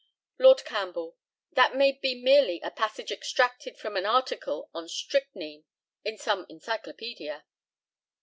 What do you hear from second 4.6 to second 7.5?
on "Strychnine" in some encyclopædia.